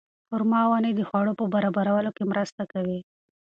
خورما 0.27 0.61
ونې 0.67 0.91
د 0.95 1.01
خواړو 1.09 1.37
په 1.39 1.45
برابرولو 1.53 2.09
کې 2.17 2.23
مرسته 2.31 2.63
کوي. 2.73 2.99